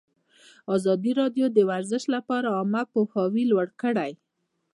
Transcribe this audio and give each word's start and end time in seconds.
ازادي 0.75 1.11
راډیو 1.21 1.45
د 1.51 1.57
ورزش 1.69 2.03
لپاره 2.15 2.47
عامه 2.57 2.81
پوهاوي 2.93 3.43
لوړ 3.51 3.67
کړی. 3.81 4.11